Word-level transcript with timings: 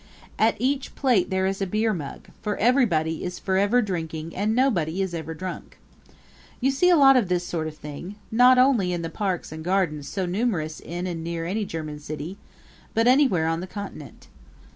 At 0.39 0.55
each 0.57 0.95
plate 0.95 1.29
there 1.29 1.45
is 1.45 1.61
a 1.61 1.67
beer 1.67 1.93
mug, 1.93 2.29
for 2.41 2.57
everybody 2.57 3.23
is 3.23 3.37
forever 3.37 3.83
drinking 3.83 4.35
and 4.35 4.55
nobody 4.55 4.99
is 4.99 5.13
ever 5.13 5.35
drunk. 5.35 5.77
You 6.59 6.71
see 6.71 6.89
a 6.89 6.95
lot 6.97 7.15
of 7.17 7.27
this 7.27 7.45
sort 7.45 7.67
of 7.67 7.77
thing, 7.77 8.15
not 8.31 8.57
only 8.57 8.93
in 8.93 9.03
the 9.03 9.11
parks 9.11 9.51
and 9.51 9.63
gardens 9.63 10.07
so 10.07 10.25
numerous 10.25 10.79
in 10.79 11.05
and 11.05 11.23
near 11.23 11.45
any 11.45 11.65
German 11.65 11.99
city 11.99 12.39
but 12.95 13.05
anywhere 13.07 13.45
on 13.45 13.59
the 13.59 13.67
Continent. 13.67 14.27